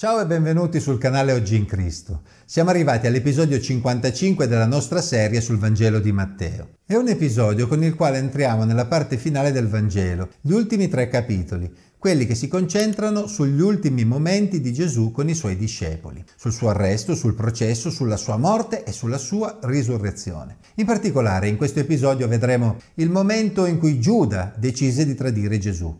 Ciao 0.00 0.20
e 0.20 0.26
benvenuti 0.26 0.78
sul 0.78 0.96
canale 0.96 1.32
Oggi 1.32 1.56
in 1.56 1.66
Cristo. 1.66 2.22
Siamo 2.44 2.70
arrivati 2.70 3.08
all'episodio 3.08 3.60
55 3.60 4.46
della 4.46 4.64
nostra 4.64 5.02
serie 5.02 5.40
sul 5.40 5.58
Vangelo 5.58 5.98
di 5.98 6.12
Matteo. 6.12 6.76
È 6.86 6.94
un 6.94 7.08
episodio 7.08 7.66
con 7.66 7.82
il 7.82 7.96
quale 7.96 8.18
entriamo 8.18 8.62
nella 8.62 8.86
parte 8.86 9.16
finale 9.16 9.50
del 9.50 9.66
Vangelo, 9.66 10.28
gli 10.40 10.52
ultimi 10.52 10.86
tre 10.86 11.08
capitoli, 11.08 11.68
quelli 11.98 12.26
che 12.26 12.36
si 12.36 12.46
concentrano 12.46 13.26
sugli 13.26 13.60
ultimi 13.60 14.04
momenti 14.04 14.60
di 14.60 14.72
Gesù 14.72 15.10
con 15.10 15.28
i 15.28 15.34
suoi 15.34 15.56
discepoli, 15.56 16.24
sul 16.36 16.52
suo 16.52 16.68
arresto, 16.68 17.16
sul 17.16 17.34
processo, 17.34 17.90
sulla 17.90 18.16
sua 18.16 18.36
morte 18.36 18.84
e 18.84 18.92
sulla 18.92 19.18
sua 19.18 19.58
risurrezione. 19.62 20.58
In 20.76 20.86
particolare 20.86 21.48
in 21.48 21.56
questo 21.56 21.80
episodio 21.80 22.28
vedremo 22.28 22.76
il 22.94 23.10
momento 23.10 23.66
in 23.66 23.80
cui 23.80 23.98
Giuda 23.98 24.54
decise 24.56 25.04
di 25.04 25.16
tradire 25.16 25.58
Gesù. 25.58 25.92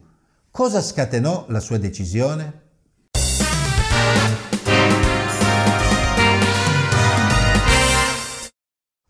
Cosa 0.53 0.81
scatenò 0.81 1.47
la 1.49 1.59
sua 1.59 1.79
decisione? 1.79 2.67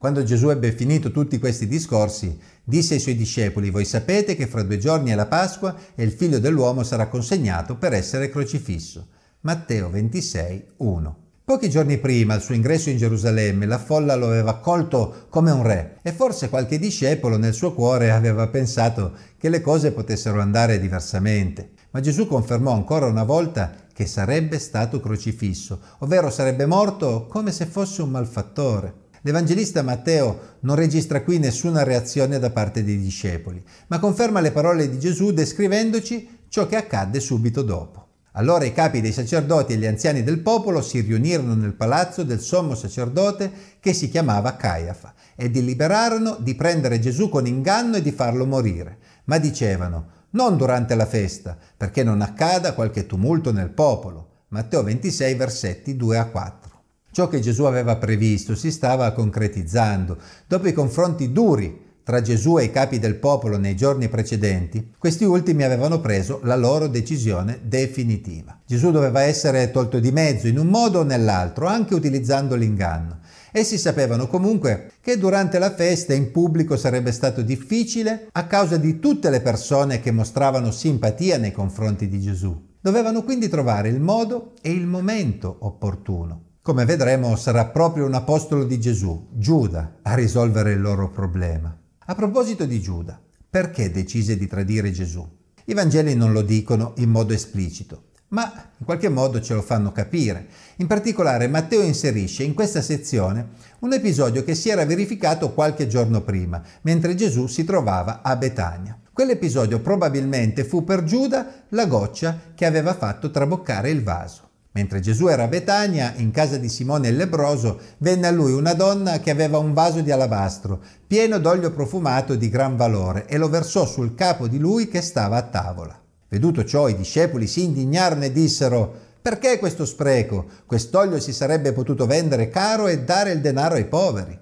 Quando 0.09 0.25
Gesù 0.25 0.49
ebbe 0.49 0.73
finito 0.73 1.11
tutti 1.11 1.39
questi 1.39 1.67
discorsi, 1.67 2.35
disse 2.65 2.95
ai 2.95 3.01
suoi 3.01 3.15
discepoli, 3.15 3.69
voi 3.69 3.85
sapete 3.85 4.37
che 4.37 4.47
fra 4.47 4.63
due 4.63 4.79
giorni 4.79 5.11
è 5.11 5.15
la 5.15 5.27
Pasqua 5.27 5.77
e 5.95 6.03
il 6.03 6.13
figlio 6.13 6.39
dell'uomo 6.39 6.83
sarà 6.83 7.09
consegnato 7.09 7.77
per 7.77 7.93
essere 7.93 8.31
crocifisso. 8.31 9.09
Matteo 9.41 9.91
26, 9.91 10.65
1. 10.79 11.17
Pochi 11.45 11.69
giorni 11.69 11.99
prima, 11.99 12.33
al 12.33 12.41
suo 12.41 12.55
ingresso 12.55 12.89
in 12.89 12.97
Gerusalemme, 12.97 13.67
la 13.67 13.77
folla 13.77 14.15
lo 14.15 14.29
aveva 14.29 14.53
accolto 14.53 15.27
come 15.29 15.51
un 15.51 15.63
re 15.63 15.99
e 16.01 16.11
forse 16.13 16.49
qualche 16.49 16.79
discepolo 16.79 17.37
nel 17.37 17.53
suo 17.53 17.75
cuore 17.75 18.11
aveva 18.11 18.49
pensato 18.49 19.13
che 19.37 19.51
le 19.51 19.61
cose 19.61 19.93
potessero 19.93 20.41
andare 20.41 20.81
diversamente. 20.81 21.73
Ma 21.91 22.01
Gesù 22.01 22.27
confermò 22.27 22.73
ancora 22.73 23.05
una 23.05 23.25
volta 23.25 23.75
che 23.93 24.07
sarebbe 24.07 24.59
stato 24.59 25.01
crocifisso, 25.01 25.79
ovvero 25.99 26.31
sarebbe 26.31 26.65
morto 26.65 27.27
come 27.27 27.53
se 27.53 27.67
fosse 27.67 28.01
un 28.01 28.09
malfattore. 28.09 29.07
L'Evangelista 29.23 29.83
Matteo 29.83 30.57
non 30.61 30.77
registra 30.77 31.23
qui 31.23 31.39
nessuna 31.39 31.83
reazione 31.83 32.39
da 32.39 32.51
parte 32.51 32.85
dei 32.85 32.99
discepoli, 32.99 33.63
ma 33.89 33.99
conferma 33.99 34.41
le 34.41 34.53
parole 34.53 34.89
di 34.89 34.99
Gesù 34.99 35.33
descrivendoci 35.33 36.45
ciò 36.49 36.67
che 36.67 36.77
accadde 36.77 37.21
subito 37.21 37.63
dopo. 37.63 38.07
Allora 38.33 38.65
i 38.65 38.73
capi 38.73 39.01
dei 39.01 39.13
sacerdoti 39.13 39.73
e 39.73 39.77
gli 39.77 39.87
anziani 39.87 40.23
del 40.23 40.39
popolo 40.39 40.81
si 40.81 41.01
riunirono 41.01 41.55
nel 41.55 41.75
palazzo 41.75 42.23
del 42.23 42.41
sommo 42.41 42.77
sacerdote 42.77 43.51
che 43.81 43.93
si 43.93 44.09
chiamava 44.09 44.55
Caiafa 44.55 45.15
e 45.35 45.51
deliberarono 45.51 46.37
di 46.39 46.55
prendere 46.55 47.01
Gesù 47.01 47.29
con 47.29 47.47
inganno 47.47 47.97
e 47.97 48.03
di 48.03 48.13
farlo 48.13 48.47
morire, 48.47 48.99
ma 49.25 49.39
dicevano 49.39 50.17
non 50.31 50.57
durante 50.57 50.95
la 50.95 51.07
festa, 51.07 51.57
perché 51.77 52.05
non 52.05 52.21
accada 52.21 52.75
qualche 52.75 53.07
tumulto 53.07 53.51
nel 53.51 53.71
popolo. 53.71 54.27
Matteo 54.49 54.83
26 54.83 55.35
versetti 55.35 55.97
2 55.97 56.19
a 56.19 56.27
4. 56.27 56.68
Ciò 57.11 57.27
che 57.29 57.41
Gesù 57.41 57.65
aveva 57.65 57.97
previsto 57.97 58.55
si 58.55 58.71
stava 58.71 59.13
concretizzando. 59.13 60.19
Dopo 60.47 60.69
i 60.69 60.73
confronti 60.73 61.33
duri 61.33 61.87
tra 62.09 62.23
Gesù 62.23 62.59
e 62.59 62.65
i 62.65 62.71
capi 62.71 62.99
del 62.99 63.17
popolo 63.17 63.59
nei 63.59 63.77
giorni 63.77 64.09
precedenti, 64.09 64.95
questi 64.97 65.25
ultimi 65.25 65.63
avevano 65.63 66.01
preso 66.01 66.41
la 66.45 66.57
loro 66.57 66.87
decisione 66.87 67.61
definitiva. 67.63 68.61
Gesù 68.65 68.91
doveva 68.91 69.21
essere 69.21 69.71
tolto 69.71 69.99
di 70.01 70.11
mezzo 70.11 70.47
in 70.47 70.59
un 70.59 70.69
modo 70.69 71.01
o 71.01 71.03
nell'altro, 71.03 71.67
anche 71.67 71.95
utilizzando 71.95 72.55
l'inganno. 72.55 73.19
Essi 73.53 73.77
sapevano 73.77 74.27
comunque 74.27 74.93
che 75.03 75.19
durante 75.19 75.59
la 75.59 75.75
festa 75.75 76.15
in 76.15 76.31
pubblico 76.31 76.79
sarebbe 76.79 77.13
stato 77.13 77.43
difficile 77.43 78.29
a 78.33 78.47
causa 78.47 78.79
di 78.79 79.01
tutte 79.01 79.29
le 79.29 79.43
persone 79.43 80.01
che 80.01 80.11
mostravano 80.11 80.71
simpatia 80.71 81.37
nei 81.37 81.53
confronti 81.53 82.09
di 82.09 82.21
Gesù. 82.21 82.69
Dovevano 82.81 83.23
quindi 83.23 83.49
trovare 83.49 83.89
il 83.89 84.01
modo 84.01 84.55
e 84.63 84.71
il 84.71 84.87
momento 84.87 85.57
opportuno. 85.61 86.45
Come 86.69 86.85
vedremo 86.85 87.35
sarà 87.35 87.65
proprio 87.65 88.05
un 88.05 88.13
apostolo 88.13 88.65
di 88.65 88.79
Gesù, 88.79 89.29
Giuda, 89.33 90.01
a 90.03 90.15
risolvere 90.15 90.73
il 90.73 90.83
loro 90.83 91.09
problema. 91.09 91.75
A 91.99 92.15
proposito 92.15 92.67
di 92.67 92.79
Giuda, 92.79 93.19
perché 93.49 93.91
decise 93.91 94.37
di 94.37 94.47
tradire 94.47 94.91
Gesù? 94.91 95.27
I 95.65 95.73
Vangeli 95.73 96.15
non 96.15 96.33
lo 96.33 96.43
dicono 96.43 96.93
in 96.99 97.09
modo 97.09 97.33
esplicito, 97.33 98.09
ma 98.29 98.53
in 98.77 98.85
qualche 98.85 99.09
modo 99.09 99.41
ce 99.41 99.55
lo 99.55 99.63
fanno 99.63 99.93
capire. 99.93 100.49
In 100.77 100.87
particolare 100.87 101.49
Matteo 101.49 101.81
inserisce 101.81 102.43
in 102.43 102.53
questa 102.53 102.83
sezione 102.83 103.49
un 103.79 103.95
episodio 103.95 104.45
che 104.45 104.55
si 104.55 104.69
era 104.69 104.85
verificato 104.85 105.55
qualche 105.55 105.87
giorno 105.87 106.21
prima, 106.21 106.63
mentre 106.83 107.15
Gesù 107.15 107.47
si 107.47 107.65
trovava 107.65 108.21
a 108.21 108.37
Betania. 108.37 109.01
Quell'episodio 109.11 109.81
probabilmente 109.81 110.65
fu 110.65 110.85
per 110.85 111.03
Giuda 111.05 111.65
la 111.71 111.87
goccia 111.87 112.39
che 112.55 112.67
aveva 112.67 112.93
fatto 112.93 113.31
traboccare 113.31 113.89
il 113.89 114.03
vaso. 114.03 114.48
Mentre 114.73 115.01
Gesù 115.01 115.29
era 115.29 115.45
a 115.45 115.49
Betania, 115.49 116.15
in 116.17 116.31
casa 116.31 116.57
di 116.57 116.69
Simone 116.69 117.09
il 117.09 117.17
lebroso, 117.17 117.81
venne 117.99 118.27
a 118.27 118.31
lui 118.31 118.53
una 118.53 118.75
donna 118.75 119.19
che 119.21 119.31
aveva 119.31 119.59
un 119.59 119.73
vaso 119.73 120.01
di 120.01 120.11
alabastro, 120.11 120.81
pieno 121.07 121.39
d'olio 121.39 121.73
profumato 121.73 122.35
di 122.35 122.49
gran 122.49 122.77
valore, 122.77 123.27
e 123.27 123.39
lo 123.39 123.49
versò 123.49 123.87
sul 123.87 124.15
capo 124.15 124.47
di 124.47 124.59
lui 124.59 124.89
che 124.89 125.01
stava 125.01 125.37
a 125.37 125.43
tavola. 125.43 125.99
Veduto 126.29 126.65
ciò, 126.65 126.89
i 126.89 126.97
discepoli 126.97 127.47
si 127.47 127.65
indignarono 127.65 128.25
e 128.25 128.33
dissero 128.33 129.07
perché 129.21 129.59
questo 129.59 129.85
spreco? 129.85 130.47
Quest'olio 130.65 131.19
si 131.19 131.33
sarebbe 131.33 131.73
potuto 131.73 132.07
vendere 132.07 132.49
caro 132.49 132.87
e 132.87 133.03
dare 133.03 133.33
il 133.33 133.41
denaro 133.41 133.75
ai 133.75 133.87
poveri. 133.87 134.39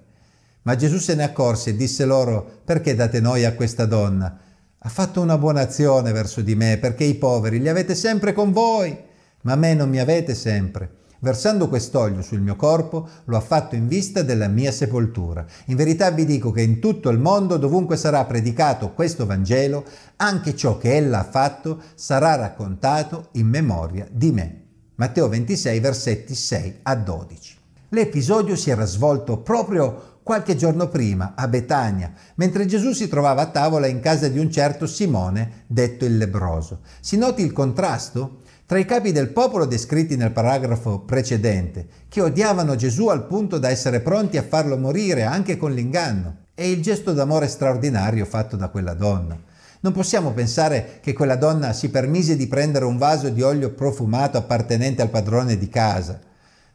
Ma 0.61 0.75
Gesù 0.75 0.97
se 0.97 1.15
ne 1.15 1.23
accorse 1.23 1.71
e 1.71 1.75
disse 1.75 2.05
loro 2.05 2.61
perché 2.63 2.93
date 2.93 3.19
noi 3.19 3.43
a 3.43 3.53
questa 3.53 3.85
donna? 3.85 4.39
Ha 4.77 4.89
fatto 4.89 5.21
una 5.21 5.37
buona 5.37 5.61
azione 5.61 6.11
verso 6.11 6.41
di 6.41 6.55
me 6.55 6.77
perché 6.77 7.03
i 7.03 7.15
poveri 7.15 7.59
li 7.59 7.69
avete 7.69 7.95
sempre 7.95 8.33
con 8.33 8.51
voi 8.51 8.97
ma 9.47 9.55
me 9.55 9.73
non 9.73 9.87
mi 9.87 9.97
avete 9.97 10.35
sempre. 10.35 10.95
Versando 11.19 11.69
quest'olio 11.69 12.21
sul 12.21 12.41
mio 12.41 12.57
corpo, 12.57 13.07
lo 13.23 13.37
ha 13.37 13.39
fatto 13.39 13.75
in 13.75 13.87
vista 13.87 14.21
della 14.21 14.49
mia 14.49 14.73
sepoltura. 14.73 15.45
In 15.67 15.77
verità 15.77 16.11
vi 16.11 16.25
dico 16.25 16.51
che 16.51 16.61
in 16.61 16.79
tutto 16.79 17.09
il 17.09 17.17
mondo, 17.17 17.55
dovunque 17.55 17.95
sarà 17.95 18.25
predicato 18.25 18.91
questo 18.91 19.25
Vangelo, 19.25 19.85
anche 20.17 20.53
ciò 20.53 20.77
che 20.77 20.97
ella 20.97 21.19
ha 21.19 21.23
fatto 21.23 21.81
sarà 21.95 22.35
raccontato 22.35 23.29
in 23.33 23.47
memoria 23.47 24.05
di 24.11 24.33
me. 24.33 24.63
Matteo 24.95 25.29
26, 25.29 25.79
versetti 25.79 26.35
6 26.35 26.79
a 26.83 26.95
12. 26.95 27.55
L'episodio 27.91 28.57
si 28.57 28.69
era 28.69 28.83
svolto 28.83 29.37
proprio 29.37 30.19
qualche 30.23 30.57
giorno 30.57 30.89
prima 30.89 31.35
a 31.37 31.47
Betania, 31.47 32.11
mentre 32.35 32.65
Gesù 32.65 32.91
si 32.91 33.07
trovava 33.07 33.43
a 33.43 33.49
tavola 33.49 33.87
in 33.87 34.01
casa 34.01 34.27
di 34.27 34.39
un 34.39 34.51
certo 34.51 34.85
Simone, 34.85 35.63
detto 35.67 36.03
il 36.03 36.17
lebroso. 36.17 36.81
Si 36.99 37.15
noti 37.15 37.43
il 37.43 37.53
contrasto? 37.53 38.41
Tra 38.67 38.77
i 38.77 38.83
capi 38.83 39.13
del 39.13 39.29
popolo 39.29 39.63
descritti 39.63 40.17
nel 40.17 40.31
paragrafo 40.31 40.99
precedente, 40.99 41.87
che 42.09 42.19
odiavano 42.19 42.75
Gesù 42.75 43.07
al 43.07 43.25
punto 43.25 43.59
da 43.59 43.69
essere 43.69 44.01
pronti 44.01 44.35
a 44.35 44.43
farlo 44.43 44.77
morire 44.77 45.23
anche 45.23 45.55
con 45.55 45.71
l'inganno, 45.71 46.39
e 46.53 46.69
il 46.69 46.81
gesto 46.81 47.13
d'amore 47.13 47.47
straordinario 47.47 48.25
fatto 48.25 48.57
da 48.57 48.67
quella 48.67 48.93
donna. 48.93 49.39
Non 49.79 49.93
possiamo 49.93 50.33
pensare 50.33 50.99
che 51.01 51.13
quella 51.13 51.37
donna 51.37 51.71
si 51.71 51.89
permise 51.89 52.35
di 52.35 52.47
prendere 52.47 52.83
un 52.83 52.97
vaso 52.97 53.29
di 53.29 53.41
olio 53.41 53.71
profumato 53.71 54.37
appartenente 54.37 55.01
al 55.01 55.11
padrone 55.11 55.57
di 55.57 55.69
casa, 55.69 56.19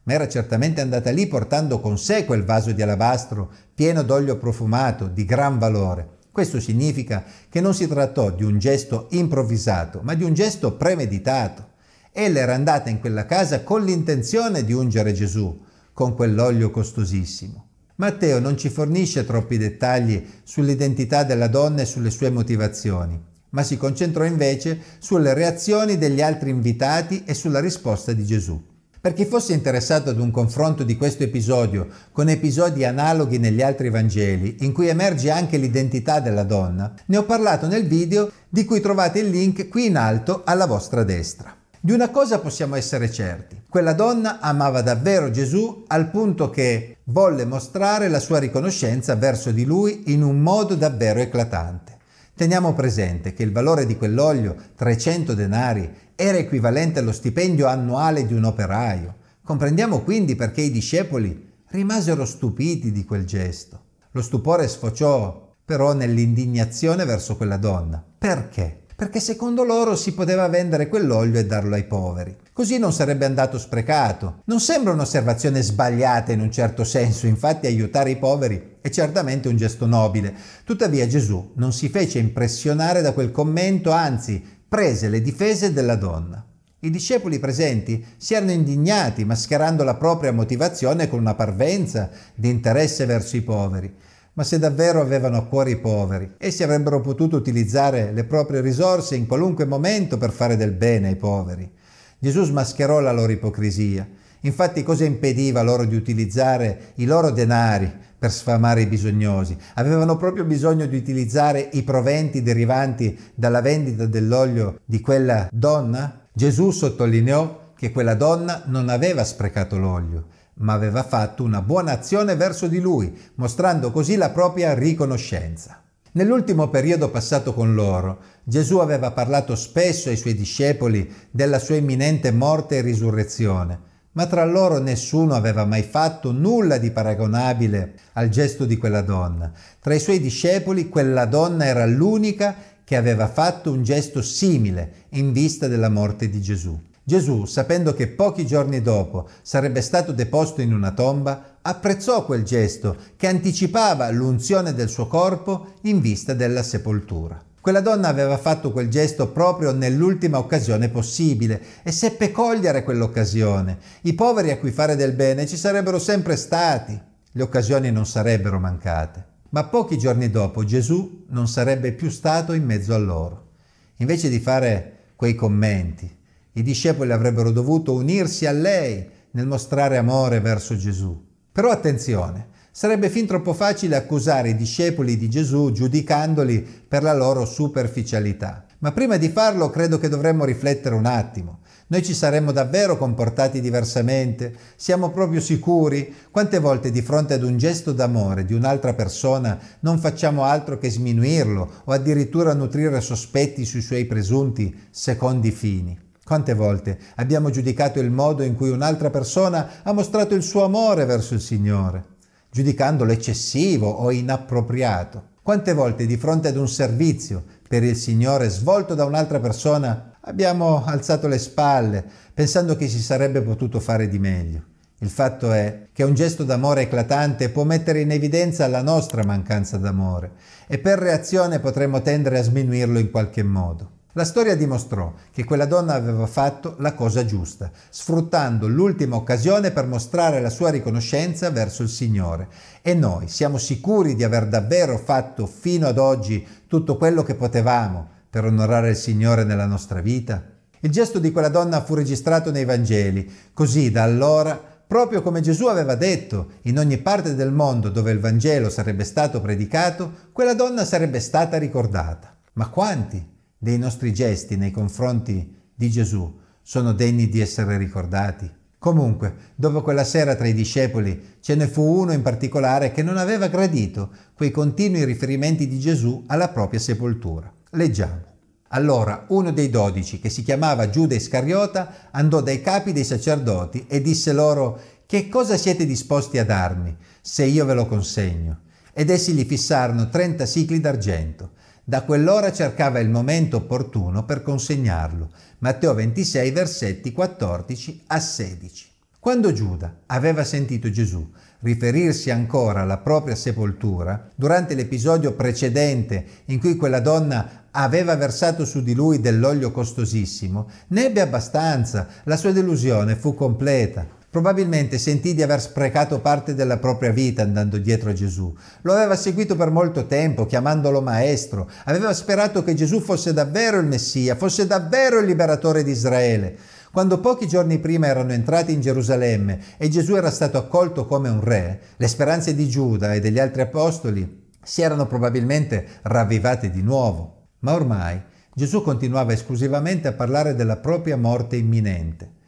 ma 0.04 0.14
era 0.14 0.26
certamente 0.26 0.80
andata 0.80 1.10
lì 1.10 1.26
portando 1.26 1.78
con 1.78 1.98
sé 1.98 2.24
quel 2.24 2.44
vaso 2.46 2.72
di 2.72 2.80
alabastro 2.80 3.50
pieno 3.74 4.02
d'olio 4.02 4.38
profumato 4.38 5.08
di 5.08 5.26
gran 5.26 5.58
valore. 5.58 6.08
Questo 6.32 6.58
significa 6.58 7.22
che 7.50 7.60
non 7.60 7.74
si 7.74 7.86
trattò 7.86 8.30
di 8.30 8.44
un 8.44 8.58
gesto 8.58 9.08
improvvisato, 9.10 10.00
ma 10.02 10.14
di 10.14 10.24
un 10.24 10.32
gesto 10.32 10.72
premeditato. 10.72 11.68
Ella 12.14 12.40
era 12.40 12.52
andata 12.52 12.90
in 12.90 13.00
quella 13.00 13.24
casa 13.24 13.62
con 13.62 13.82
l'intenzione 13.84 14.66
di 14.66 14.74
ungere 14.74 15.14
Gesù 15.14 15.58
con 15.94 16.14
quell'olio 16.14 16.70
costosissimo. 16.70 17.68
Matteo 17.96 18.38
non 18.38 18.58
ci 18.58 18.68
fornisce 18.68 19.24
troppi 19.24 19.56
dettagli 19.56 20.22
sull'identità 20.42 21.24
della 21.24 21.48
donna 21.48 21.80
e 21.80 21.86
sulle 21.86 22.10
sue 22.10 22.28
motivazioni, 22.28 23.18
ma 23.50 23.62
si 23.62 23.78
concentrò 23.78 24.24
invece 24.24 24.78
sulle 24.98 25.32
reazioni 25.32 25.96
degli 25.96 26.20
altri 26.20 26.50
invitati 26.50 27.22
e 27.24 27.32
sulla 27.32 27.60
risposta 27.60 28.12
di 28.12 28.26
Gesù. 28.26 28.62
Per 29.00 29.14
chi 29.14 29.24
fosse 29.24 29.54
interessato 29.54 30.10
ad 30.10 30.20
un 30.20 30.30
confronto 30.30 30.84
di 30.84 30.98
questo 30.98 31.22
episodio 31.22 31.88
con 32.12 32.28
episodi 32.28 32.84
analoghi 32.84 33.38
negli 33.38 33.62
altri 33.62 33.88
Vangeli, 33.88 34.58
in 34.60 34.72
cui 34.72 34.88
emerge 34.88 35.30
anche 35.30 35.56
l'identità 35.56 36.20
della 36.20 36.44
donna, 36.44 36.92
ne 37.06 37.16
ho 37.16 37.24
parlato 37.24 37.66
nel 37.66 37.86
video 37.86 38.30
di 38.50 38.66
cui 38.66 38.80
trovate 38.80 39.20
il 39.20 39.30
link 39.30 39.68
qui 39.68 39.86
in 39.86 39.96
alto 39.96 40.42
alla 40.44 40.66
vostra 40.66 41.04
destra. 41.04 41.56
Di 41.84 41.90
una 41.90 42.10
cosa 42.10 42.38
possiamo 42.38 42.76
essere 42.76 43.10
certi, 43.10 43.60
quella 43.68 43.92
donna 43.92 44.38
amava 44.38 44.82
davvero 44.82 45.32
Gesù 45.32 45.82
al 45.88 46.10
punto 46.10 46.48
che 46.48 46.98
volle 47.06 47.44
mostrare 47.44 48.06
la 48.06 48.20
sua 48.20 48.38
riconoscenza 48.38 49.16
verso 49.16 49.50
di 49.50 49.64
lui 49.64 50.04
in 50.12 50.22
un 50.22 50.38
modo 50.38 50.76
davvero 50.76 51.18
eclatante. 51.18 51.98
Teniamo 52.36 52.72
presente 52.72 53.32
che 53.32 53.42
il 53.42 53.50
valore 53.50 53.84
di 53.84 53.96
quell'olio, 53.96 54.54
300 54.76 55.34
denari, 55.34 55.92
era 56.14 56.38
equivalente 56.38 57.00
allo 57.00 57.10
stipendio 57.10 57.66
annuale 57.66 58.26
di 58.26 58.34
un 58.34 58.44
operaio. 58.44 59.16
Comprendiamo 59.42 60.02
quindi 60.02 60.36
perché 60.36 60.60
i 60.60 60.70
discepoli 60.70 61.50
rimasero 61.70 62.24
stupiti 62.24 62.92
di 62.92 63.04
quel 63.04 63.24
gesto. 63.24 63.80
Lo 64.12 64.22
stupore 64.22 64.68
sfociò 64.68 65.52
però 65.64 65.94
nell'indignazione 65.94 67.04
verso 67.04 67.36
quella 67.36 67.56
donna. 67.56 68.00
Perché? 68.18 68.81
Perché 68.96 69.20
secondo 69.20 69.64
loro 69.64 69.96
si 69.96 70.14
poteva 70.14 70.48
vendere 70.48 70.88
quell'olio 70.88 71.38
e 71.38 71.46
darlo 71.46 71.74
ai 71.74 71.84
poveri. 71.84 72.36
Così 72.52 72.78
non 72.78 72.92
sarebbe 72.92 73.24
andato 73.24 73.58
sprecato. 73.58 74.42
Non 74.44 74.60
sembra 74.60 74.92
un'osservazione 74.92 75.62
sbagliata 75.62 76.32
in 76.32 76.40
un 76.40 76.50
certo 76.50 76.84
senso, 76.84 77.26
infatti 77.26 77.66
aiutare 77.66 78.10
i 78.10 78.18
poveri 78.18 78.76
è 78.80 78.90
certamente 78.90 79.48
un 79.48 79.56
gesto 79.56 79.86
nobile. 79.86 80.34
Tuttavia 80.64 81.06
Gesù 81.06 81.52
non 81.54 81.72
si 81.72 81.88
fece 81.88 82.18
impressionare 82.18 83.00
da 83.00 83.12
quel 83.12 83.30
commento, 83.30 83.90
anzi 83.90 84.42
prese 84.68 85.08
le 85.08 85.20
difese 85.20 85.72
della 85.72 85.96
donna. 85.96 86.44
I 86.84 86.90
discepoli 86.90 87.38
presenti 87.38 88.04
si 88.16 88.34
erano 88.34 88.50
indignati, 88.50 89.24
mascherando 89.24 89.84
la 89.84 89.94
propria 89.94 90.32
motivazione 90.32 91.08
con 91.08 91.20
una 91.20 91.34
parvenza 91.34 92.10
di 92.34 92.48
interesse 92.48 93.06
verso 93.06 93.36
i 93.36 93.42
poveri. 93.42 93.94
Ma 94.34 94.44
se 94.44 94.58
davvero 94.58 95.02
avevano 95.02 95.36
a 95.36 95.44
cuore 95.44 95.72
i 95.72 95.76
poveri, 95.76 96.36
essi 96.38 96.62
avrebbero 96.62 97.02
potuto 97.02 97.36
utilizzare 97.36 98.12
le 98.12 98.24
proprie 98.24 98.62
risorse 98.62 99.14
in 99.14 99.26
qualunque 99.26 99.66
momento 99.66 100.16
per 100.16 100.30
fare 100.30 100.56
del 100.56 100.72
bene 100.72 101.08
ai 101.08 101.16
poveri. 101.16 101.70
Gesù 102.18 102.42
smascherò 102.42 103.00
la 103.00 103.12
loro 103.12 103.32
ipocrisia. 103.32 104.08
Infatti 104.40 104.82
cosa 104.82 105.04
impediva 105.04 105.60
loro 105.60 105.84
di 105.84 105.94
utilizzare 105.94 106.92
i 106.94 107.04
loro 107.04 107.30
denari 107.30 107.92
per 108.18 108.32
sfamare 108.32 108.80
i 108.80 108.86
bisognosi? 108.86 109.54
Avevano 109.74 110.16
proprio 110.16 110.44
bisogno 110.44 110.86
di 110.86 110.96
utilizzare 110.96 111.68
i 111.72 111.82
proventi 111.82 112.42
derivanti 112.42 113.18
dalla 113.34 113.60
vendita 113.60 114.06
dell'olio 114.06 114.80
di 114.86 115.00
quella 115.00 115.48
donna? 115.52 116.26
Gesù 116.32 116.70
sottolineò 116.70 117.72
che 117.76 117.92
quella 117.92 118.14
donna 118.14 118.62
non 118.66 118.88
aveva 118.88 119.24
sprecato 119.24 119.76
l'olio, 119.76 120.26
ma 120.54 120.72
aveva 120.72 121.02
fatto 121.02 121.42
una 121.42 121.62
buona 121.62 121.92
azione 121.92 122.36
verso 122.36 122.66
di 122.66 122.80
lui, 122.80 123.16
mostrando 123.36 123.90
così 123.90 124.16
la 124.16 124.30
propria 124.30 124.74
riconoscenza. 124.74 125.82
Nell'ultimo 126.14 126.68
periodo 126.68 127.10
passato 127.10 127.54
con 127.54 127.74
loro, 127.74 128.18
Gesù 128.44 128.78
aveva 128.78 129.12
parlato 129.12 129.56
spesso 129.56 130.10
ai 130.10 130.16
suoi 130.16 130.34
discepoli 130.34 131.10
della 131.30 131.58
sua 131.58 131.76
imminente 131.76 132.30
morte 132.32 132.76
e 132.76 132.80
risurrezione, 132.82 133.80
ma 134.12 134.26
tra 134.26 134.44
loro 134.44 134.78
nessuno 134.78 135.34
aveva 135.34 135.64
mai 135.64 135.82
fatto 135.82 136.30
nulla 136.30 136.76
di 136.76 136.90
paragonabile 136.90 137.94
al 138.12 138.28
gesto 138.28 138.66
di 138.66 138.76
quella 138.76 139.00
donna. 139.00 139.50
Tra 139.80 139.94
i 139.94 140.00
suoi 140.00 140.20
discepoli 140.20 140.90
quella 140.90 141.24
donna 141.24 141.64
era 141.64 141.86
l'unica 141.86 142.54
che 142.84 142.96
aveva 142.96 143.26
fatto 143.26 143.72
un 143.72 143.82
gesto 143.82 144.20
simile 144.20 145.06
in 145.10 145.32
vista 145.32 145.66
della 145.66 145.88
morte 145.88 146.28
di 146.28 146.42
Gesù. 146.42 146.78
Gesù, 147.04 147.46
sapendo 147.46 147.94
che 147.94 148.06
pochi 148.06 148.46
giorni 148.46 148.80
dopo 148.80 149.28
sarebbe 149.42 149.80
stato 149.80 150.12
deposto 150.12 150.60
in 150.60 150.72
una 150.72 150.92
tomba, 150.92 151.58
apprezzò 151.60 152.24
quel 152.24 152.44
gesto 152.44 152.96
che 153.16 153.26
anticipava 153.26 154.08
l'unzione 154.10 154.72
del 154.72 154.88
suo 154.88 155.08
corpo 155.08 155.74
in 155.82 156.00
vista 156.00 156.32
della 156.32 156.62
sepoltura. 156.62 157.42
Quella 157.60 157.80
donna 157.80 158.08
aveva 158.08 158.38
fatto 158.38 158.70
quel 158.70 158.88
gesto 158.88 159.28
proprio 159.28 159.72
nell'ultima 159.72 160.38
occasione 160.38 160.90
possibile 160.90 161.60
e 161.82 161.90
seppe 161.90 162.30
cogliere 162.30 162.84
quell'occasione. 162.84 163.78
I 164.02 164.14
poveri 164.14 164.52
a 164.52 164.58
cui 164.58 164.70
fare 164.70 164.94
del 164.94 165.12
bene 165.12 165.46
ci 165.46 165.56
sarebbero 165.56 165.98
sempre 165.98 166.36
stati, 166.36 167.00
le 167.30 167.42
occasioni 167.42 167.90
non 167.90 168.06
sarebbero 168.06 168.60
mancate. 168.60 169.24
Ma 169.50 169.64
pochi 169.64 169.98
giorni 169.98 170.30
dopo 170.30 170.64
Gesù 170.64 171.24
non 171.28 171.48
sarebbe 171.48 171.92
più 171.92 172.10
stato 172.10 172.52
in 172.52 172.64
mezzo 172.64 172.94
a 172.94 172.98
loro. 172.98 173.50
Invece 173.96 174.28
di 174.28 174.38
fare 174.38 175.10
quei 175.16 175.34
commenti, 175.34 176.10
i 176.52 176.62
discepoli 176.62 177.12
avrebbero 177.12 177.50
dovuto 177.50 177.94
unirsi 177.94 178.46
a 178.46 178.52
lei 178.52 179.08
nel 179.32 179.46
mostrare 179.46 179.96
amore 179.96 180.40
verso 180.40 180.76
Gesù. 180.76 181.18
Però 181.50 181.70
attenzione, 181.70 182.48
sarebbe 182.70 183.10
fin 183.10 183.26
troppo 183.26 183.52
facile 183.52 183.96
accusare 183.96 184.50
i 184.50 184.56
discepoli 184.56 185.16
di 185.16 185.28
Gesù 185.28 185.72
giudicandoli 185.72 186.66
per 186.88 187.02
la 187.02 187.14
loro 187.14 187.44
superficialità. 187.44 188.66
Ma 188.78 188.92
prima 188.92 189.16
di 189.16 189.28
farlo 189.28 189.70
credo 189.70 189.98
che 189.98 190.08
dovremmo 190.08 190.44
riflettere 190.44 190.94
un 190.94 191.06
attimo. 191.06 191.60
Noi 191.88 192.02
ci 192.02 192.14
saremmo 192.14 192.52
davvero 192.52 192.96
comportati 192.96 193.60
diversamente? 193.60 194.54
Siamo 194.76 195.10
proprio 195.10 195.40
sicuri? 195.40 196.12
Quante 196.30 196.58
volte 196.58 196.90
di 196.90 197.02
fronte 197.02 197.34
ad 197.34 197.44
un 197.44 197.58
gesto 197.58 197.92
d'amore 197.92 198.44
di 198.44 198.54
un'altra 198.54 198.94
persona 198.94 199.58
non 199.80 199.98
facciamo 199.98 200.44
altro 200.44 200.78
che 200.78 200.90
sminuirlo 200.90 201.82
o 201.84 201.92
addirittura 201.92 202.54
nutrire 202.54 203.00
sospetti 203.00 203.64
sui 203.64 203.82
suoi 203.82 204.06
presunti 204.06 204.74
secondi 204.90 205.50
fini? 205.50 206.10
Quante 206.32 206.54
volte 206.54 206.98
abbiamo 207.16 207.50
giudicato 207.50 208.00
il 208.00 208.10
modo 208.10 208.42
in 208.42 208.56
cui 208.56 208.70
un'altra 208.70 209.10
persona 209.10 209.82
ha 209.82 209.92
mostrato 209.92 210.34
il 210.34 210.42
suo 210.42 210.64
amore 210.64 211.04
verso 211.04 211.34
il 211.34 211.42
Signore, 211.42 212.04
giudicandolo 212.50 213.12
eccessivo 213.12 213.90
o 213.90 214.10
inappropriato? 214.10 215.24
Quante 215.42 215.74
volte 215.74 216.06
di 216.06 216.16
fronte 216.16 216.48
ad 216.48 216.56
un 216.56 216.70
servizio 216.70 217.44
per 217.68 217.82
il 217.82 217.96
Signore 217.96 218.48
svolto 218.48 218.94
da 218.94 219.04
un'altra 219.04 219.40
persona 219.40 220.16
abbiamo 220.22 220.82
alzato 220.86 221.28
le 221.28 221.36
spalle 221.36 222.02
pensando 222.32 222.76
che 222.76 222.88
si 222.88 223.02
sarebbe 223.02 223.42
potuto 223.42 223.78
fare 223.78 224.08
di 224.08 224.18
meglio? 224.18 224.62
Il 225.00 225.10
fatto 225.10 225.52
è 225.52 225.88
che 225.92 226.02
un 226.02 226.14
gesto 226.14 226.44
d'amore 226.44 226.80
eclatante 226.80 227.50
può 227.50 227.64
mettere 227.64 228.00
in 228.00 228.10
evidenza 228.10 228.66
la 228.68 228.80
nostra 228.80 229.22
mancanza 229.22 229.76
d'amore 229.76 230.30
e 230.66 230.78
per 230.78 230.98
reazione 230.98 231.60
potremmo 231.60 232.00
tendere 232.00 232.38
a 232.38 232.42
sminuirlo 232.42 232.98
in 232.98 233.10
qualche 233.10 233.42
modo. 233.42 234.00
La 234.14 234.26
storia 234.26 234.54
dimostrò 234.54 235.14
che 235.32 235.44
quella 235.44 235.64
donna 235.64 235.94
aveva 235.94 236.26
fatto 236.26 236.74
la 236.80 236.92
cosa 236.92 237.24
giusta, 237.24 237.70
sfruttando 237.88 238.68
l'ultima 238.68 239.16
occasione 239.16 239.70
per 239.70 239.86
mostrare 239.86 240.38
la 240.42 240.50
sua 240.50 240.68
riconoscenza 240.68 241.48
verso 241.48 241.82
il 241.82 241.88
Signore. 241.88 242.48
E 242.82 242.92
noi 242.92 243.28
siamo 243.28 243.56
sicuri 243.56 244.14
di 244.14 244.22
aver 244.22 244.48
davvero 244.48 244.98
fatto 244.98 245.46
fino 245.46 245.86
ad 245.86 245.96
oggi 245.96 246.46
tutto 246.66 246.98
quello 246.98 247.22
che 247.22 247.34
potevamo 247.34 248.06
per 248.28 248.44
onorare 248.44 248.90
il 248.90 248.96
Signore 248.96 249.44
nella 249.44 249.64
nostra 249.64 250.02
vita? 250.02 250.44
Il 250.80 250.90
gesto 250.90 251.18
di 251.18 251.32
quella 251.32 251.48
donna 251.48 251.82
fu 251.82 251.94
registrato 251.94 252.50
nei 252.50 252.66
Vangeli, 252.66 253.32
così 253.54 253.90
da 253.90 254.02
allora 254.02 254.70
Proprio 254.92 255.22
come 255.22 255.40
Gesù 255.40 255.68
aveva 255.68 255.94
detto, 255.94 256.58
in 256.64 256.78
ogni 256.78 256.98
parte 256.98 257.34
del 257.34 257.50
mondo 257.50 257.88
dove 257.88 258.10
il 258.10 258.20
Vangelo 258.20 258.68
sarebbe 258.68 259.04
stato 259.04 259.40
predicato, 259.40 260.12
quella 260.32 260.52
donna 260.52 260.84
sarebbe 260.84 261.18
stata 261.18 261.56
ricordata. 261.56 262.36
Ma 262.54 262.68
quanti 262.68 263.31
dei 263.62 263.78
nostri 263.78 264.12
gesti 264.12 264.56
nei 264.56 264.72
confronti 264.72 265.54
di 265.72 265.88
Gesù 265.88 266.36
sono 266.62 266.92
degni 266.92 267.28
di 267.28 267.38
essere 267.38 267.78
ricordati. 267.78 268.50
Comunque, 268.76 269.52
dopo 269.54 269.82
quella 269.82 270.02
sera 270.02 270.34
tra 270.34 270.48
i 270.48 270.52
discepoli 270.52 271.36
ce 271.38 271.54
ne 271.54 271.68
fu 271.68 271.80
uno 271.80 272.10
in 272.10 272.22
particolare 272.22 272.90
che 272.90 273.04
non 273.04 273.18
aveva 273.18 273.46
gradito 273.46 274.10
quei 274.34 274.50
continui 274.50 275.04
riferimenti 275.04 275.68
di 275.68 275.78
Gesù 275.78 276.24
alla 276.26 276.48
propria 276.48 276.80
sepoltura. 276.80 277.54
Leggiamo. 277.70 278.30
Allora 278.70 279.26
uno 279.28 279.52
dei 279.52 279.70
dodici, 279.70 280.18
che 280.18 280.28
si 280.28 280.42
chiamava 280.42 280.90
Giuda 280.90 281.14
Iscariota, 281.14 282.08
andò 282.10 282.40
dai 282.40 282.60
capi 282.60 282.92
dei 282.92 283.04
sacerdoti 283.04 283.84
e 283.86 284.02
disse 284.02 284.32
loro 284.32 284.80
Che 285.06 285.28
cosa 285.28 285.56
siete 285.56 285.86
disposti 285.86 286.38
a 286.38 286.44
darmi, 286.44 286.96
se 287.20 287.44
io 287.44 287.64
ve 287.64 287.74
lo 287.74 287.86
consegno? 287.86 288.62
Ed 288.92 289.08
essi 289.08 289.34
gli 289.34 289.44
fissarono 289.44 290.08
trenta 290.08 290.46
sicli 290.46 290.80
d'argento. 290.80 291.60
Da 291.84 292.02
quell'ora 292.02 292.52
cercava 292.52 293.00
il 293.00 293.08
momento 293.08 293.56
opportuno 293.56 294.24
per 294.24 294.42
consegnarlo. 294.42 295.30
Matteo 295.58 295.92
26, 295.94 296.50
versetti 296.52 297.10
14 297.10 298.02
a 298.06 298.20
16. 298.20 298.86
Quando 299.18 299.52
Giuda 299.52 299.92
aveva 300.06 300.44
sentito 300.44 300.90
Gesù 300.90 301.28
riferirsi 301.62 302.30
ancora 302.30 302.82
alla 302.82 302.98
propria 302.98 303.34
sepoltura, 303.34 304.30
durante 304.36 304.76
l'episodio 304.76 305.32
precedente 305.32 306.24
in 306.46 306.60
cui 306.60 306.76
quella 306.76 307.00
donna 307.00 307.66
aveva 307.72 308.14
versato 308.14 308.64
su 308.64 308.84
di 308.84 308.94
lui 308.94 309.20
dell'olio 309.20 309.72
costosissimo, 309.72 310.68
ne 310.88 311.06
ebbe 311.06 311.20
abbastanza, 311.20 312.06
la 312.24 312.36
sua 312.36 312.52
delusione 312.52 313.16
fu 313.16 313.34
completa. 313.34 314.06
Probabilmente 314.32 314.96
sentì 314.96 315.34
di 315.34 315.42
aver 315.42 315.60
sprecato 315.60 316.20
parte 316.20 316.54
della 316.54 316.78
propria 316.78 317.10
vita 317.10 317.42
andando 317.42 317.76
dietro 317.76 318.08
a 318.08 318.14
Gesù. 318.14 318.50
Lo 318.80 318.94
aveva 318.94 319.14
seguito 319.14 319.56
per 319.56 319.68
molto 319.68 320.06
tempo, 320.06 320.46
chiamandolo 320.46 321.02
maestro. 321.02 321.68
Aveva 321.84 322.14
sperato 322.14 322.64
che 322.64 322.72
Gesù 322.72 323.00
fosse 323.00 323.34
davvero 323.34 323.78
il 323.78 323.84
Messia, 323.84 324.34
fosse 324.34 324.66
davvero 324.66 325.18
il 325.18 325.26
liberatore 325.26 325.84
di 325.84 325.90
Israele. 325.90 326.56
Quando 326.90 327.20
pochi 327.20 327.46
giorni 327.46 327.78
prima 327.78 328.06
erano 328.06 328.32
entrati 328.32 328.72
in 328.72 328.80
Gerusalemme 328.80 329.60
e 329.76 329.90
Gesù 329.90 330.14
era 330.14 330.30
stato 330.30 330.56
accolto 330.56 331.04
come 331.04 331.28
un 331.28 331.44
re, 331.44 331.80
le 331.98 332.08
speranze 332.08 332.54
di 332.54 332.66
Giuda 332.70 333.12
e 333.12 333.20
degli 333.20 333.38
altri 333.38 333.60
apostoli 333.60 334.46
si 334.62 334.80
erano 334.80 335.06
probabilmente 335.06 335.86
ravvivate 336.00 336.70
di 336.70 336.80
nuovo. 336.80 337.48
Ma 337.58 337.74
ormai 337.74 338.18
Gesù 338.54 338.80
continuava 338.80 339.34
esclusivamente 339.34 340.08
a 340.08 340.14
parlare 340.14 340.54
della 340.54 340.78
propria 340.78 341.18
morte 341.18 341.56
imminente 341.56 342.40